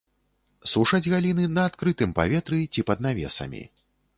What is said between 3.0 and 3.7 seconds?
навесамі.